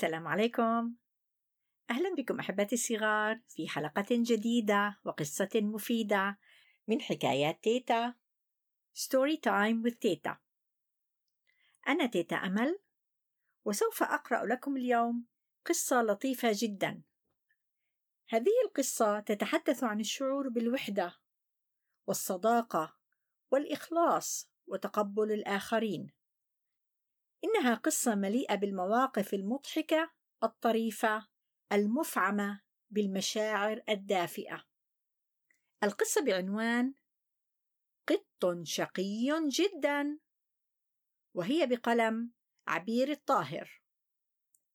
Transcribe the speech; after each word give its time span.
السلام 0.00 0.28
عليكم. 0.28 0.94
أهلا 1.90 2.14
بكم 2.14 2.38
أحبتي 2.38 2.74
الصغار 2.74 3.40
في 3.48 3.68
حلقة 3.68 4.06
جديدة 4.10 5.00
وقصة 5.04 5.48
مفيدة 5.54 6.38
من 6.88 7.00
حكايات 7.00 7.62
تيتا. 7.62 8.14
story 8.94 9.36
time 9.36 9.82
with 9.88 9.98
تيتا. 9.98 10.38
أنا 11.88 12.06
تيتا 12.06 12.36
أمل 12.36 12.78
وسوف 13.64 14.02
أقرأ 14.02 14.46
لكم 14.46 14.76
اليوم 14.76 15.26
قصة 15.66 16.02
لطيفة 16.02 16.50
جدا. 16.54 17.02
هذه 18.28 18.52
القصة 18.64 19.20
تتحدث 19.20 19.84
عن 19.84 20.00
الشعور 20.00 20.48
بالوحدة 20.48 21.14
والصداقة 22.06 22.96
والإخلاص 23.50 24.50
وتقبل 24.66 25.32
الآخرين. 25.32 26.19
إنها 27.44 27.74
قصة 27.74 28.14
مليئة 28.14 28.54
بالمواقف 28.54 29.34
المضحكة 29.34 30.10
الطريفة 30.42 31.26
المفعمة 31.72 32.60
بالمشاعر 32.90 33.82
الدافئة. 33.88 34.64
القصة 35.84 36.24
بعنوان 36.24 36.94
قط 38.08 38.60
شقي 38.62 39.48
جدا 39.48 40.18
وهي 41.34 41.66
بقلم 41.66 42.32
عبير 42.66 43.10
الطاهر. 43.10 43.82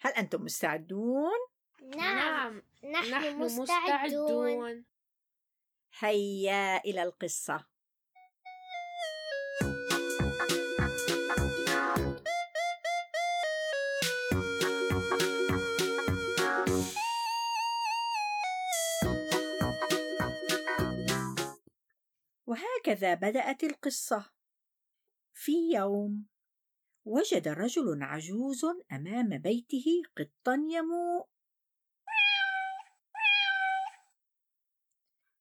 هل 0.00 0.12
أنتم 0.12 0.42
مستعدون؟ 0.42 1.38
نعم 1.96 2.62
نحن, 2.92 3.10
نحن 3.10 3.38
مستعدون. 3.38 3.62
مستعدون 3.62 4.84
هيا 5.98 6.76
إلى 6.76 7.02
القصة. 7.02 7.69
وهكذا 22.90 23.14
بدأت 23.14 23.64
القصة. 23.64 24.30
في 25.34 25.52
يوم 25.74 26.26
وجد 27.04 27.48
رجل 27.48 28.02
عجوز 28.02 28.64
أمام 28.92 29.38
بيته 29.38 30.02
قطا 30.16 30.54
يموء. 30.54 31.26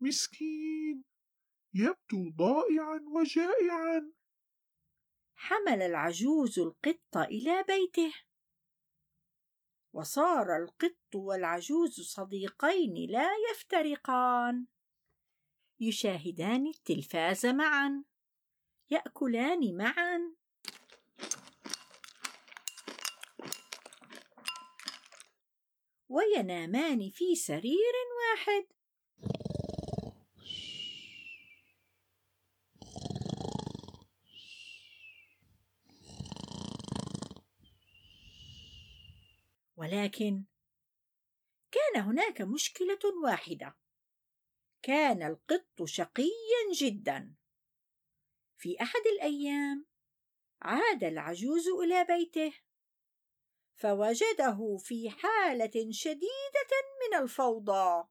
مسكين 0.00 1.04
يبدو 1.74 2.30
ضائعا 2.36 3.00
وجائعا. 3.06 4.12
حمل 5.34 5.82
العجوز 5.82 6.58
القط 6.58 7.16
إلى 7.16 7.64
بيته. 7.68 8.14
وصار 9.92 10.56
القط 10.56 11.14
والعجوز 11.14 12.00
صديقين 12.00 13.10
لا 13.10 13.28
يفترقان. 13.50 14.66
يشاهدان 15.80 16.66
التلفاز 16.66 17.46
معا. 17.46 18.04
يأكلان 18.90 19.76
معا. 19.76 20.34
وينامان 26.08 27.10
في 27.10 27.34
سرير 27.34 27.94
واحد. 28.20 28.66
ولكن 39.76 40.44
كان 41.70 42.02
هناك 42.02 42.42
مشكلة 42.42 42.98
واحدة. 43.24 43.76
كان 44.82 45.22
القط 45.22 45.84
شقيا 45.84 46.72
جدا. 46.74 47.34
في 48.58 48.76
أحد 48.82 49.00
الأيام 49.14 49.86
عاد 50.62 51.04
العجوز 51.04 51.68
إلى 51.84 52.04
بيته 52.04 52.52
فوجده 53.74 54.76
في 54.78 55.10
حالة 55.10 55.88
شديدة 55.90 56.72
من 57.00 57.22
الفوضى. 57.22 58.04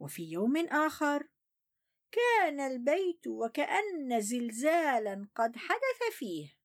وفي 0.00 0.22
يوم 0.22 0.56
آخر 0.56 1.28
كان 2.12 2.60
البيت 2.60 3.26
وكأن 3.26 4.20
زلزالا 4.20 5.28
قد 5.34 5.56
حدث 5.56 6.16
فيه. 6.18 6.56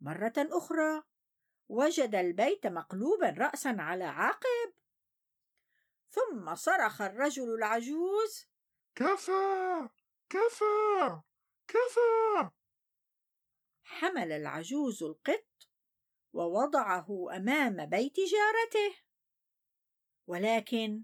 مرة 0.00 0.32
أخرى 0.38 1.02
وجد 1.68 2.14
البيت 2.14 2.66
مقلوبا 2.66 3.30
رأسا 3.30 3.76
على 3.78 4.04
عقب. 4.04 4.72
ثم 6.10 6.54
صرخ 6.54 7.02
الرجل 7.02 7.54
العجوز 7.54 8.46
كفى! 8.94 9.88
كفى! 10.30 11.20
كفى! 11.68 12.50
حمل 13.84 14.32
العجوز 14.32 15.02
القط 15.02 15.68
ووضعه 16.32 17.36
أمام 17.36 17.86
بيت 17.86 18.16
جارته. 18.16 18.96
ولكن 20.26 21.02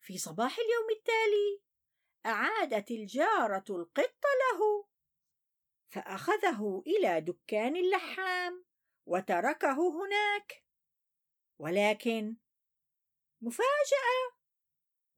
في 0.00 0.18
صباح 0.18 0.58
اليوم 0.58 0.90
التالي 0.90 1.71
أعادت 2.62 2.90
الجارة 2.90 3.64
القط 3.70 4.24
له. 4.42 4.86
فأخذه 5.90 6.82
إلى 6.86 7.20
دكان 7.20 7.76
اللحام 7.76 8.64
وتركه 9.06 9.76
هناك. 9.90 10.64
ولكن 11.58 12.36
مفاجأة 13.40 14.38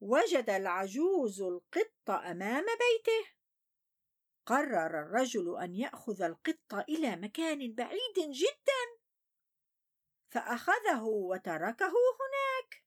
وجد 0.01 0.49
العجوز 0.49 1.41
القط 1.41 2.09
أمام 2.09 2.65
بيته. 2.65 3.31
قرر 4.45 4.99
الرجل 4.99 5.57
أن 5.61 5.75
يأخذ 5.75 6.21
القط 6.21 6.73
إلى 6.89 7.15
مكان 7.15 7.73
بعيد 7.73 8.15
جدا. 8.17 9.01
فأخذه 10.29 11.03
وتركه 11.03 11.93
هناك. 12.19 12.85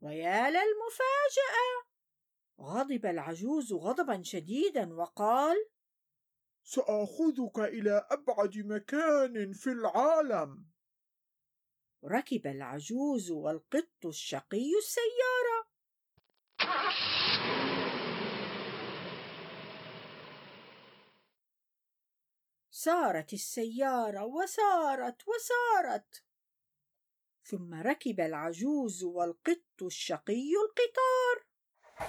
ويا 0.00 0.50
للمفاجأة 0.50 1.85
غضب 2.60 3.06
العجوز 3.06 3.72
غضبا 3.72 4.22
شديدا 4.22 4.94
وقال 4.94 5.56
سأخذك 6.62 7.58
إلى 7.58 8.06
أبعد 8.10 8.58
مكان 8.58 9.52
في 9.52 9.70
العالم. 9.70 10.66
ركب 12.04 12.46
العجوز 12.46 13.30
والقط 13.30 14.06
الشقي 14.06 14.70
السيارة. 14.78 15.66
سارت 22.70 23.32
السيارة 23.32 24.24
وسارت 24.24 25.22
وسارت. 25.28 26.24
ثم 27.42 27.74
ركب 27.74 28.20
العجوز 28.20 29.04
والقط 29.04 29.82
الشقي 29.82 30.50
القطار. 30.64 31.55
سار 31.96 32.04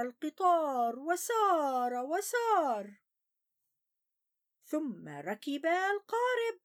القطار 0.00 0.98
وسار 0.98 1.94
وسار 1.94 2.90
ثم 4.64 5.08
ركب 5.08 5.66
القارب. 5.66 6.58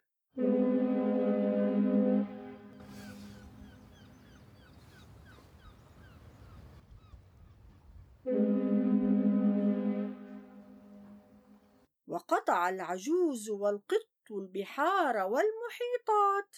وقطع 12.14 12.70
العجوز 12.70 13.50
والقط 13.50 14.32
البحار 14.32 15.18
والمحيطات 15.18 16.58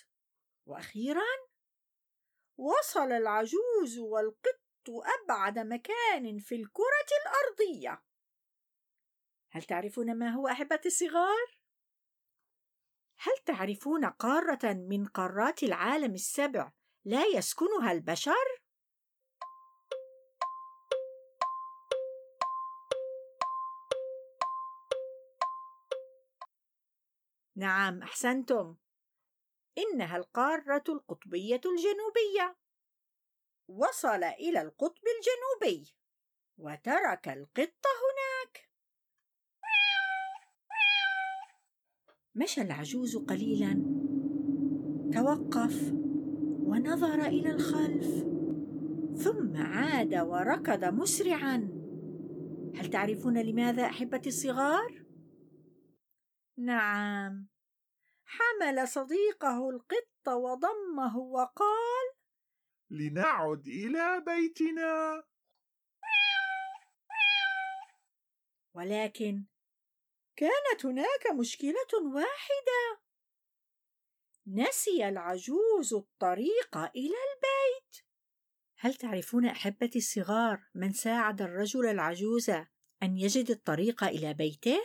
وأخيرا 0.66 1.31
وصل 2.57 3.12
العجوز 3.12 4.00
والقط 4.00 4.90
أبعد 5.24 5.60
مكان 5.60 6.40
في 6.40 6.56
الكرة 6.56 7.10
الأرضية 7.22 8.04
هل 9.52 9.63
تعرفون 9.63 10.18
ما 10.18 10.30
هو 10.30 10.48
أحبتي 10.48 10.88
الصغار؟ 10.88 11.60
هل 13.18 13.34
تعرفون 13.46 14.06
قارة 14.06 14.74
من 14.74 15.06
قارات 15.06 15.63
العالم 15.63 16.13
السبع 16.13 16.72
لا 17.06 17.25
يسكنها 17.25 17.92
البشر؟ 17.92 18.65
نعم 27.56 28.02
أحسنتم. 28.02 28.75
إنها 29.78 30.18
القارة 30.18 30.84
القطبية 30.90 31.62
الجنوبية. 31.66 32.57
وصل 33.68 34.24
إلى 34.24 34.62
القطب 34.62 35.04
الجنوبي. 35.18 35.96
وترك 36.57 37.28
القط 37.28 37.84
هناك. 38.02 38.69
مشى 42.36 42.62
العجوز 42.62 43.18
قليلا. 43.18 43.74
توقف. 45.13 45.92
ونظر 46.66 47.25
إلى 47.25 47.51
الخلف. 47.51 48.25
ثم 49.24 49.58
عاد 49.58 50.16
وركض 50.16 50.86
مسرعا. 50.86 51.69
هل 52.75 52.90
تعرفون 52.90 53.38
لماذا 53.38 53.86
أحبتي 53.86 54.30
الصغار؟ 54.30 55.05
نعم. 56.57 57.48
حمل 58.25 58.88
صديقه 58.88 59.69
القط 59.69 60.28
وضمه 60.28 61.18
وقال 61.18 62.13
لنعد 62.90 63.68
إلى 63.68 64.24
بيتنا. 64.25 65.24
ولكن 68.74 69.46
كانت 70.36 70.86
هناك 70.86 71.31
مشكلة 71.40 72.13
واحدة. 72.13 73.01
نسي 74.48 75.10
العجوز 75.10 75.94
الطريق 75.94 76.78
إلى 76.78 77.16
البيت. 77.28 78.06
هل 78.78 78.94
تعرفون 78.94 79.46
احبتي 79.46 79.98
الصغار 79.98 80.68
من 80.75 80.94
ساعد 80.94 81.42
الرجل 81.42 81.86
العجوز 81.86 82.50
أن 83.04 83.18
يجد 83.18 83.51
الطريق 83.51 84.04
إلى 84.04 84.34
بيته؟ 84.34 84.81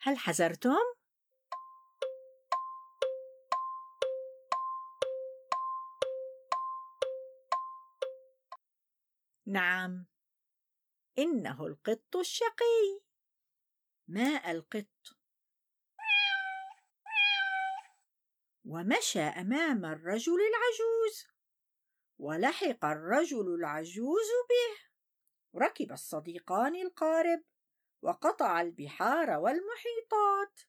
هل 0.00 0.18
حذرتم؟ 0.18 0.89
نعم. 9.46 10.06
إنه 11.18 11.66
القط 11.66 12.16
الشقي. 12.16 13.00
ماء 14.08 14.50
القط؟ 14.50 14.86
ومشى 18.64 19.20
أمام 19.20 19.84
الرجل 19.84 20.38
العجوز. 20.40 21.26
ولحق 22.18 22.84
الرجل 22.84 23.54
العجوز 23.54 24.28
به. 24.48 24.90
ركب 25.60 25.92
الصديقان 25.92 26.76
القارب. 26.76 27.42
وقطع 28.02 28.60
البحار 28.60 29.30
والمحيطات. 29.30 30.60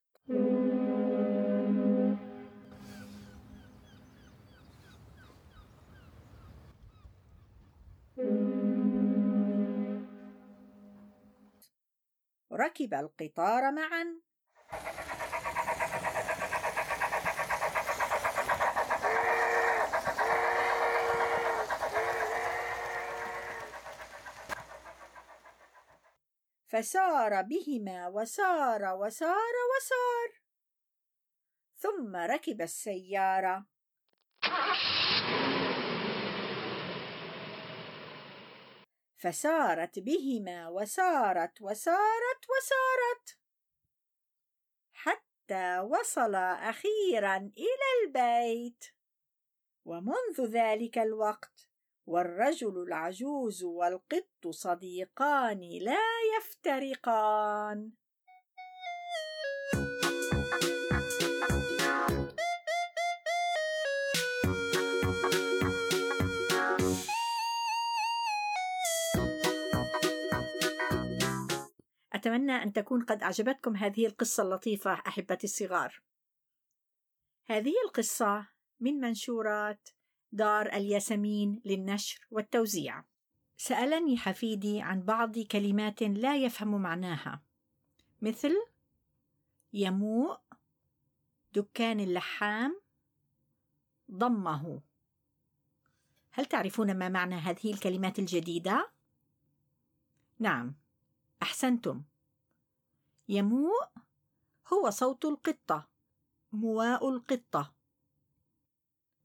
ركب 12.62 12.94
القطار 12.94 13.72
معا. 13.72 14.22
فسار 26.68 27.42
بهما 27.42 28.08
وسار 28.08 28.81
وسار 29.02 29.56
وسار. 29.72 30.30
ثم 31.78 32.16
ركب 32.16 32.62
السيارة. 32.62 33.66
فسارت 39.22 40.00
بهما 40.00 40.69
وسارت 40.69 41.62
وسارت 41.62 42.31
وسارت 42.50 43.38
حتى 44.94 45.80
وصل 45.80 46.36
أخيرا 46.36 47.38
إلى 47.38 47.88
البيت. 48.06 48.86
ومنذ 49.86 50.46
ذلك 50.46 50.98
الوقت 50.98 51.68
والرجل 52.08 52.84
العجوز 52.84 53.64
والقط 53.64 54.48
صديقان 54.50 55.60
لا 55.60 56.08
يفترقان. 56.38 57.92
أتمنى 72.21 72.51
أن 72.51 72.73
تكون 72.73 73.03
قد 73.03 73.23
أعجبتكم 73.23 73.75
هذه 73.75 74.06
القصة 74.06 74.44
اللطيفة 74.44 74.94
أحبتي 74.94 75.47
الصغار. 75.47 76.01
هذه 77.45 77.73
القصة 77.85 78.47
من 78.79 78.94
منشورات 78.94 79.89
دار 80.31 80.65
الياسمين 80.65 81.62
للنشر 81.65 82.27
والتوزيع. 82.31 83.03
سألني 83.57 84.18
حفيدي 84.18 84.81
عن 84.81 85.01
بعض 85.01 85.39
كلمات 85.39 86.03
لا 86.03 86.38
يفهم 86.38 86.81
معناها، 86.81 87.41
مثل 88.21 88.56
يموء، 89.73 90.38
دكان 91.53 92.00
اللحام، 92.00 92.81
ضمه. 94.12 94.81
هل 96.31 96.45
تعرفون 96.45 96.97
ما 96.97 97.09
معنى 97.09 97.35
هذه 97.35 97.73
الكلمات 97.73 98.19
الجديدة؟ 98.19 98.91
نعم، 100.39 100.75
أحسنتم. 101.41 102.03
يموء 103.31 103.88
هو 104.74 104.89
صوت 104.89 105.25
القطة، 105.25 105.89
مواء 106.51 107.10
القطة. 107.10 107.74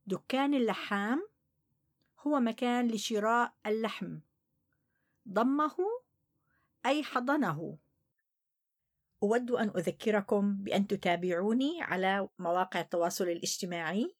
دكان 0.05 0.53
اللحام 0.53 1.27
هو 2.19 2.39
مكان 2.39 2.87
لشراء 2.87 3.53
اللحم. 3.65 4.19
ضمه 5.27 5.75
أي 6.85 7.03
حضنه. 7.03 7.77
أود 9.23 9.51
أن 9.51 9.69
أذكركم 9.69 10.55
بأن 10.57 10.87
تتابعوني 10.87 11.81
على 11.81 12.29
مواقع 12.39 12.79
التواصل 12.79 13.23
الاجتماعي 13.23 14.15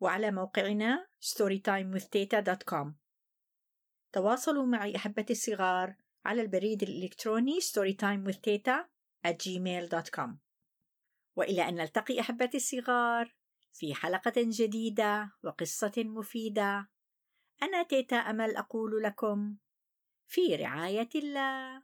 وعلى 0.00 0.30
موقعنا 0.30 1.08
storytimewithteta.com 1.20 2.92
تواصلوا 4.12 4.66
معي 4.66 4.96
أحبتي 4.96 5.32
الصغار 5.32 5.96
على 6.24 6.42
البريد 6.42 6.82
الإلكتروني 6.82 7.58
storytimewithteta 7.60 8.89
at 9.26 9.36
gmail.com 9.36 10.30
وإلى 11.36 11.68
أن 11.68 11.74
نلتقي 11.74 12.20
أحبتي 12.20 12.56
الصغار 12.56 13.34
في 13.72 13.94
حلقة 13.94 14.32
جديدة 14.36 15.32
وقصة 15.42 15.92
مفيدة. 15.96 16.88
أنا 17.62 17.82
تيتا 17.82 18.16
أمل 18.16 18.56
أقول 18.56 19.02
لكم 19.02 19.56
في 20.28 20.56
رعاية 20.56 21.08
الله. 21.14 21.82